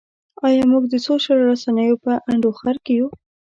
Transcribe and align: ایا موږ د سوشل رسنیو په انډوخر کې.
ایا 0.47 0.63
موږ 0.71 0.83
د 0.89 0.95
سوشل 1.05 1.39
رسنیو 1.51 2.01
په 2.03 2.13
انډوخر 2.31 2.75
کې. 2.85 2.97